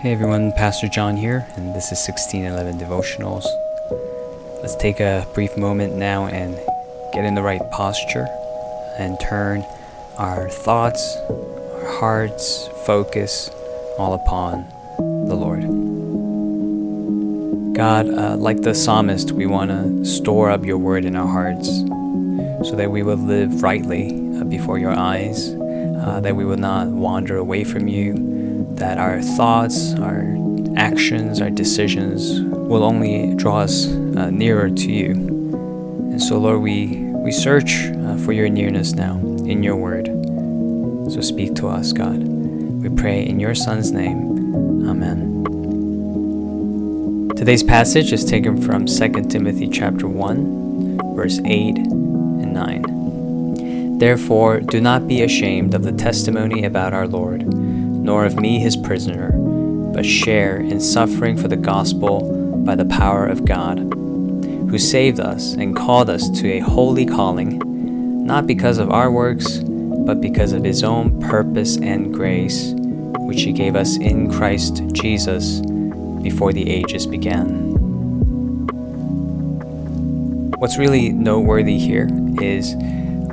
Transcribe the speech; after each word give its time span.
Hey 0.00 0.12
everyone, 0.12 0.52
Pastor 0.52 0.86
John 0.86 1.16
here, 1.16 1.44
and 1.56 1.74
this 1.74 1.90
is 1.90 1.98
1611 2.06 2.78
Devotionals. 2.78 3.44
Let's 4.62 4.76
take 4.76 5.00
a 5.00 5.26
brief 5.34 5.56
moment 5.56 5.96
now 5.96 6.26
and 6.26 6.54
get 7.12 7.24
in 7.24 7.34
the 7.34 7.42
right 7.42 7.60
posture 7.72 8.28
and 8.96 9.18
turn 9.18 9.66
our 10.16 10.48
thoughts, 10.48 11.16
our 11.28 11.98
hearts, 11.98 12.68
focus 12.86 13.50
all 13.98 14.14
upon 14.14 14.68
the 15.26 15.34
Lord. 15.34 15.62
God, 17.74 18.08
uh, 18.08 18.36
like 18.36 18.62
the 18.62 18.76
psalmist, 18.76 19.32
we 19.32 19.46
want 19.46 19.72
to 19.72 20.04
store 20.04 20.48
up 20.48 20.64
your 20.64 20.78
word 20.78 21.06
in 21.06 21.16
our 21.16 21.26
hearts 21.26 21.66
so 22.68 22.76
that 22.76 22.92
we 22.92 23.02
will 23.02 23.16
live 23.16 23.64
rightly 23.64 24.12
uh, 24.38 24.44
before 24.44 24.78
your 24.78 24.92
eyes, 24.92 25.48
uh, 25.48 26.20
that 26.22 26.36
we 26.36 26.44
will 26.44 26.56
not 26.56 26.86
wander 26.86 27.36
away 27.36 27.64
from 27.64 27.88
you, 27.88 28.27
that 28.78 28.98
our 28.98 29.20
thoughts, 29.20 29.94
our 29.94 30.36
actions, 30.76 31.40
our 31.40 31.50
decisions 31.50 32.40
will 32.42 32.84
only 32.84 33.34
draw 33.34 33.58
us 33.58 33.86
uh, 33.86 34.30
nearer 34.30 34.70
to 34.70 34.92
you. 34.92 35.12
And 35.12 36.22
so, 36.22 36.38
Lord, 36.38 36.60
we, 36.60 36.96
we 37.24 37.32
search 37.32 37.72
uh, 37.74 38.16
for 38.18 38.32
your 38.32 38.48
nearness 38.48 38.92
now 38.92 39.18
in 39.46 39.62
your 39.62 39.76
word. 39.76 40.06
So 41.12 41.20
speak 41.20 41.54
to 41.56 41.68
us, 41.68 41.92
God. 41.92 42.18
We 42.18 42.88
pray 42.90 43.26
in 43.26 43.40
your 43.40 43.54
Son's 43.54 43.90
name. 43.92 44.88
Amen. 44.88 45.38
Today's 47.36 47.62
passage 47.62 48.12
is 48.12 48.24
taken 48.24 48.60
from 48.60 48.86
2 48.86 49.28
Timothy 49.28 49.68
chapter 49.68 50.06
1, 50.06 51.14
verse 51.14 51.40
8 51.44 51.76
and 51.76 52.52
9. 52.52 53.98
Therefore, 53.98 54.60
do 54.60 54.80
not 54.80 55.08
be 55.08 55.22
ashamed 55.22 55.74
of 55.74 55.82
the 55.82 55.92
testimony 55.92 56.64
about 56.64 56.92
our 56.92 57.08
Lord, 57.08 57.42
nor 58.02 58.24
of 58.24 58.40
me 58.40 58.58
his 58.58 58.76
prisoner, 58.76 59.32
but 59.92 60.06
share 60.06 60.56
in 60.56 60.80
suffering 60.80 61.36
for 61.36 61.48
the 61.48 61.56
gospel 61.56 62.62
by 62.64 62.74
the 62.74 62.84
power 62.84 63.26
of 63.26 63.44
God, 63.44 63.78
who 63.78 64.78
saved 64.78 65.20
us 65.20 65.54
and 65.54 65.76
called 65.76 66.10
us 66.10 66.28
to 66.40 66.52
a 66.52 66.60
holy 66.60 67.06
calling, 67.06 67.58
not 68.26 68.46
because 68.46 68.78
of 68.78 68.90
our 68.90 69.10
works, 69.10 69.58
but 69.58 70.20
because 70.20 70.52
of 70.52 70.64
his 70.64 70.82
own 70.82 71.20
purpose 71.20 71.76
and 71.78 72.14
grace, 72.14 72.72
which 73.20 73.42
he 73.42 73.52
gave 73.52 73.76
us 73.76 73.96
in 73.98 74.30
Christ 74.30 74.82
Jesus 74.92 75.60
before 76.22 76.52
the 76.52 76.70
ages 76.70 77.06
began. 77.06 77.76
What's 80.58 80.78
really 80.78 81.10
noteworthy 81.10 81.78
here 81.78 82.08
is 82.40 82.74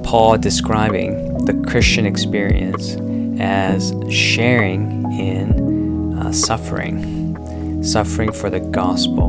Paul 0.04 0.38
describing 0.38 1.46
the 1.46 1.54
Christian 1.70 2.06
experience 2.06 2.96
as 3.40 3.94
sharing 4.10 5.12
in 5.12 6.18
uh, 6.18 6.32
suffering, 6.32 7.84
suffering 7.84 8.32
for 8.32 8.50
the 8.50 8.60
gospel. 8.60 9.28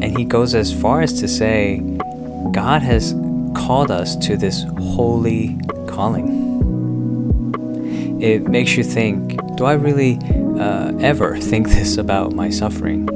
And 0.00 0.16
he 0.16 0.24
goes 0.24 0.54
as 0.54 0.72
far 0.72 1.02
as 1.02 1.18
to 1.20 1.28
say, 1.28 1.78
God 2.52 2.82
has 2.82 3.14
called 3.54 3.90
us 3.90 4.16
to 4.16 4.36
this 4.36 4.64
holy 4.78 5.58
calling. 5.86 6.46
It 8.20 8.48
makes 8.48 8.76
you 8.76 8.84
think, 8.84 9.38
do 9.56 9.64
I 9.64 9.74
really 9.74 10.18
uh, 10.58 10.92
ever 11.00 11.38
think 11.38 11.68
this 11.70 11.96
about 11.96 12.34
my 12.34 12.50
suffering. 12.50 13.08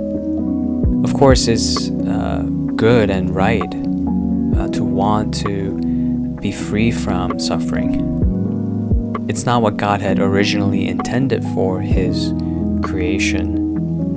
Of 1.05 1.15
course, 1.15 1.49
it's 1.49 1.91
uh, 1.91 2.45
good 2.77 3.11
and 3.11 3.35
right 3.35 3.63
uh, 3.63 4.69
to 4.69 4.85
want 4.85 5.35
to 5.35 5.79
be 6.41 6.53
free 6.53 6.91
from 6.91 7.39
suffering. 7.39 8.22
It's 9.29 9.47
not 9.47 9.63
what 9.63 9.77
God 9.77 10.01
had 10.01 10.19
originally 10.19 10.89
intended 10.89 11.45
for 11.55 11.81
His 11.81 12.33
creation. 12.83 13.63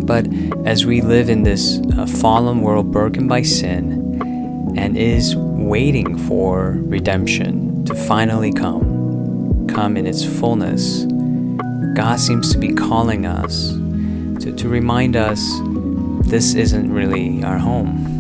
But 0.06 0.28
as 0.66 0.86
we 0.86 1.02
live 1.02 1.30
in 1.30 1.44
this 1.44 1.80
uh, 1.98 2.06
fallen 2.06 2.62
world 2.62 2.92
broken 2.92 3.28
by 3.28 3.44
sin 3.44 4.74
and 4.78 4.98
is 4.98 5.36
waiting 5.36 6.18
for 6.18 6.78
redemption 6.84 7.86
to 7.86 7.96
finally 7.96 8.52
come, 8.52 9.68
come 9.68 9.96
in 9.96 10.06
its 10.06 10.24
fullness, 10.24 11.06
God 11.96 12.20
seems 12.20 12.52
to 12.52 12.58
be 12.58 12.74
calling 12.74 13.26
us 13.26 13.72
to, 14.44 14.54
to 14.56 14.68
remind 14.68 15.16
us 15.16 15.40
this 16.26 16.56
isn't 16.56 16.92
really 16.92 17.44
our 17.44 17.58
home. 17.58 18.12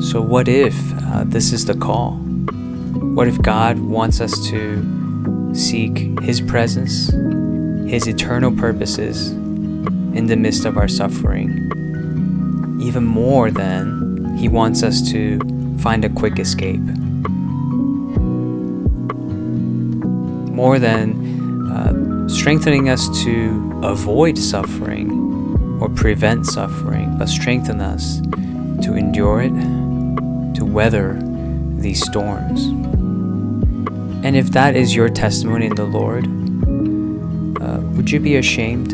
So, 0.00 0.22
what 0.22 0.48
if 0.48 0.74
uh, 1.04 1.24
this 1.26 1.52
is 1.52 1.66
the 1.66 1.74
call? 1.74 2.25
What 3.16 3.28
if 3.28 3.40
God 3.40 3.78
wants 3.78 4.20
us 4.20 4.38
to 4.50 5.54
seek 5.54 6.20
His 6.20 6.42
presence, 6.42 7.08
His 7.90 8.06
eternal 8.06 8.54
purposes 8.54 9.30
in 9.30 10.26
the 10.26 10.36
midst 10.36 10.66
of 10.66 10.76
our 10.76 10.86
suffering, 10.86 11.48
even 12.78 13.06
more 13.06 13.50
than 13.50 14.36
He 14.36 14.48
wants 14.48 14.82
us 14.82 15.00
to 15.12 15.38
find 15.78 16.04
a 16.04 16.10
quick 16.10 16.38
escape? 16.38 16.82
More 20.52 20.78
than 20.78 21.70
uh, 21.72 22.28
strengthening 22.28 22.90
us 22.90 23.08
to 23.24 23.80
avoid 23.82 24.36
suffering 24.36 25.78
or 25.80 25.88
prevent 25.88 26.44
suffering, 26.44 27.16
but 27.16 27.30
strengthen 27.30 27.80
us 27.80 28.20
to 28.84 28.92
endure 28.92 29.40
it, 29.40 30.54
to 30.54 30.66
weather 30.66 31.18
these 31.78 32.04
storms. 32.04 32.95
And 34.24 34.36
if 34.36 34.50
that 34.52 34.76
is 34.76 34.94
your 34.94 35.08
testimony 35.08 35.66
in 35.66 35.74
the 35.74 35.84
Lord, 35.84 36.26
uh, 37.62 37.80
would 37.96 38.10
you 38.10 38.20
be 38.20 38.36
ashamed? 38.36 38.90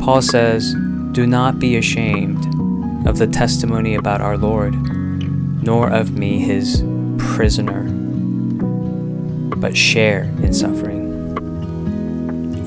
Paul 0.00 0.22
says, 0.22 0.74
Do 1.12 1.26
not 1.26 1.58
be 1.58 1.76
ashamed 1.76 2.38
of 3.06 3.18
the 3.18 3.26
testimony 3.26 3.94
about 3.94 4.20
our 4.20 4.36
Lord, 4.36 4.74
nor 5.62 5.88
of 5.88 6.18
me, 6.18 6.38
his 6.38 6.82
prisoner 7.18 7.88
but 9.60 9.76
share 9.76 10.22
in 10.42 10.54
suffering 10.54 11.00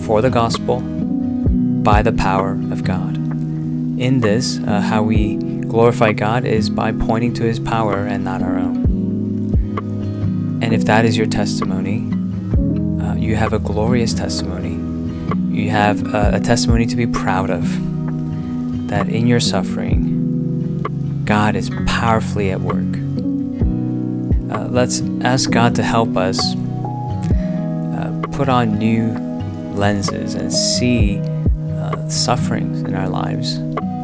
for 0.06 0.22
the 0.22 0.30
gospel 0.30 0.80
by 0.80 2.02
the 2.02 2.14
power 2.14 2.52
of 2.72 2.84
God. 2.84 3.16
In 4.00 4.20
this, 4.22 4.60
uh, 4.60 4.82
how 4.82 5.02
we 5.02 5.38
glorify 5.38 6.12
God 6.14 6.46
is 6.46 6.70
by 6.70 6.92
pointing 6.92 7.34
to 7.36 7.44
his 7.44 7.60
power 7.60 8.06
and 8.06 8.24
not 8.24 8.42
our 8.42 8.58
own. 8.58 8.83
And 10.74 10.82
if 10.82 10.88
that 10.88 11.06
is 11.06 11.16
your 11.16 11.28
testimony, 11.28 12.00
uh, 13.00 13.14
you 13.14 13.36
have 13.36 13.54
a 13.54 13.60
glorious 13.60 14.12
testimony. 14.12 14.72
You 15.56 15.70
have 15.70 16.16
a, 16.16 16.38
a 16.38 16.40
testimony 16.40 16.88
to 16.88 16.96
be 16.96 17.06
proud 17.06 17.52
of 17.52 17.62
that 18.88 19.08
in 19.08 19.28
your 19.28 19.40
suffering, 19.40 20.82
God 21.26 21.56
is 21.56 21.70
powerfully 21.86 22.50
at 22.50 22.60
work. 22.60 22.92
Uh, 24.52 24.68
let's 24.70 25.04
ask 25.22 25.52
God 25.52 25.76
to 25.76 25.84
help 25.84 26.18
us 26.18 26.56
put 28.36 28.50
on 28.50 28.80
new 28.80 29.12
lenses 29.76 30.34
and 30.34 30.52
see 30.52 31.20
uh, 31.20 32.10
sufferings 32.10 32.82
in 32.82 32.96
our 32.96 33.10
lives, 33.10 33.60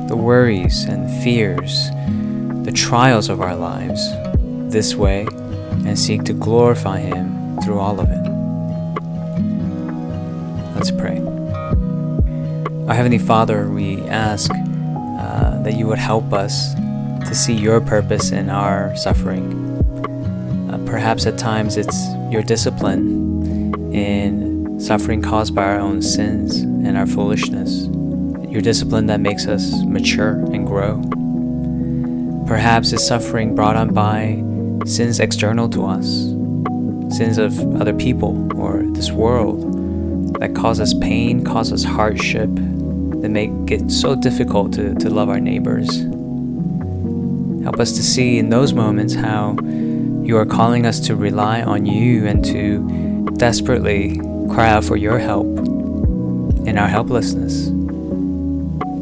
the 0.07 0.15
worries 0.15 0.83
and 0.83 1.09
fears, 1.23 1.89
the 2.63 2.71
trials 2.71 3.27
of 3.27 3.41
our 3.41 3.55
lives 3.55 4.07
this 4.71 4.93
way 4.93 5.25
and 5.85 5.97
seek 5.97 6.23
to 6.23 6.33
glorify 6.33 6.99
Him 6.99 7.59
through 7.61 7.79
all 7.79 7.99
of 7.99 8.09
it. 8.09 8.29
Let's 10.75 10.91
pray. 10.91 11.19
Our 12.87 12.95
Heavenly 12.95 13.19
Father, 13.19 13.67
we 13.69 14.01
ask 14.03 14.49
uh, 14.51 15.61
that 15.63 15.75
you 15.75 15.87
would 15.87 15.99
help 15.99 16.33
us 16.33 16.73
to 17.27 17.35
see 17.35 17.53
your 17.53 17.81
purpose 17.81 18.31
in 18.31 18.49
our 18.49 18.95
suffering. 18.95 19.67
Uh, 20.71 20.77
perhaps 20.85 21.25
at 21.25 21.37
times 21.37 21.77
it's 21.77 22.07
your 22.31 22.41
discipline 22.41 23.93
in 23.93 24.79
suffering 24.79 25.21
caused 25.21 25.53
by 25.53 25.65
our 25.65 25.79
own 25.79 26.01
sins 26.01 26.61
and 26.61 26.97
our 26.97 27.05
foolishness. 27.05 27.87
Your 28.49 28.61
discipline 28.61 29.05
that 29.07 29.19
makes 29.19 29.47
us 29.47 29.71
mature 29.83 30.39
and 30.53 30.65
grow. 30.65 31.01
Perhaps 32.47 32.93
it's 32.93 33.05
suffering 33.05 33.53
brought 33.53 33.75
on 33.75 33.93
by 33.93 34.41
sins 34.85 35.19
external 35.19 35.69
to 35.69 35.85
us, 35.85 36.05
sins 37.15 37.37
of 37.37 37.59
other 37.81 37.93
people 37.93 38.51
or 38.59 38.83
this 38.93 39.11
world 39.11 39.75
that 40.39 40.55
cause 40.55 40.79
us 40.79 40.93
pain, 40.93 41.43
cause 41.43 41.73
us 41.73 41.83
hardship, 41.83 42.49
that 42.55 43.29
make 43.29 43.51
it 43.69 43.91
so 43.91 44.15
difficult 44.15 44.73
to, 44.73 44.95
to 44.95 45.09
love 45.09 45.29
our 45.29 45.39
neighbors. 45.39 46.03
Help 47.63 47.79
us 47.79 47.91
to 47.93 48.03
see 48.03 48.37
in 48.37 48.49
those 48.49 48.73
moments 48.73 49.13
how 49.13 49.57
you 50.23 50.37
are 50.37 50.45
calling 50.45 50.85
us 50.85 50.99
to 51.01 51.15
rely 51.15 51.61
on 51.61 51.85
you 51.85 52.25
and 52.25 52.45
to 52.45 53.25
desperately 53.37 54.17
cry 54.49 54.69
out 54.69 54.83
for 54.83 54.95
your 54.95 55.19
help 55.19 55.45
in 56.65 56.77
our 56.77 56.87
helplessness. 56.87 57.67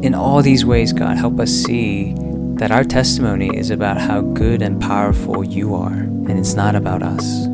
In 0.02 0.14
all 0.14 0.42
these 0.42 0.64
ways, 0.64 0.92
God, 0.92 1.16
help 1.16 1.38
us 1.38 1.50
see 1.50 2.14
that 2.58 2.70
our 2.72 2.84
testimony 2.84 3.56
is 3.56 3.70
about 3.70 3.98
how 3.98 4.20
good 4.20 4.62
and 4.62 4.80
powerful 4.80 5.44
you 5.44 5.74
are, 5.74 5.92
and 5.92 6.38
it's 6.38 6.54
not 6.54 6.74
about 6.74 7.02
us. 7.02 7.46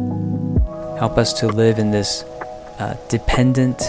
Help 0.98 1.18
us 1.18 1.32
to 1.34 1.46
live 1.46 1.78
in 1.78 1.90
this 1.90 2.24
uh, 2.78 2.96
dependent, 3.08 3.82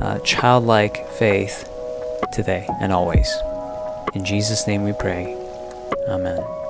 uh, 0.00 0.18
childlike 0.24 1.06
faith 1.10 1.68
today 2.32 2.66
and 2.80 2.92
always. 2.92 3.30
In 4.14 4.24
Jesus' 4.24 4.66
name 4.66 4.84
we 4.84 4.92
pray. 4.92 5.36
Amen. 6.08 6.63